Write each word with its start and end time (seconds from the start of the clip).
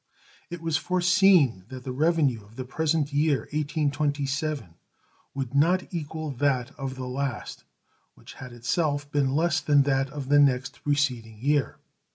It 0.49 0.61
was 0.63 0.77
foreseen 0.77 1.65
that 1.67 1.83
the 1.83 1.91
revenue 1.91 2.43
of 2.43 2.55
the 2.55 2.65
present 2.65 3.13
year 3.13 3.41
1827 3.53 4.73
would 5.35 5.53
not 5.53 5.93
equal 5.93 6.31
that 6.31 6.71
of 6.71 6.95
the 6.95 7.05
last, 7.05 7.65
which 8.15 8.33
had 8.33 8.51
itself 8.51 9.11
been 9.11 9.35
less 9.35 9.59
than 9.59 9.83
that 9.83 10.09
of 10.09 10.29
the 10.29 10.39
next 10.39 10.83
preceding 10.83 11.37
year. 11.37 11.77